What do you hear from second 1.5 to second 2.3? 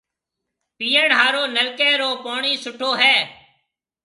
نلڪيَ رو